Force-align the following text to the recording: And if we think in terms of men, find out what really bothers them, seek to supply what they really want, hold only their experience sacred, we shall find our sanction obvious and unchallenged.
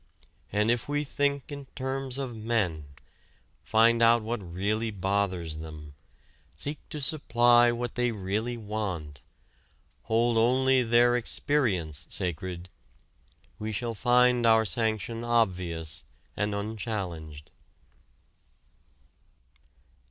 And 0.51 0.71
if 0.71 0.89
we 0.89 1.03
think 1.03 1.51
in 1.51 1.67
terms 1.75 2.17
of 2.17 2.35
men, 2.35 2.85
find 3.61 4.01
out 4.01 4.23
what 4.23 4.41
really 4.41 4.89
bothers 4.89 5.59
them, 5.59 5.93
seek 6.57 6.79
to 6.89 6.99
supply 6.99 7.71
what 7.71 7.93
they 7.93 8.11
really 8.11 8.57
want, 8.57 9.21
hold 10.05 10.39
only 10.39 10.81
their 10.81 11.15
experience 11.15 12.07
sacred, 12.09 12.67
we 13.59 13.71
shall 13.71 13.93
find 13.93 14.43
our 14.47 14.65
sanction 14.65 15.23
obvious 15.23 16.03
and 16.35 16.55
unchallenged. 16.55 17.51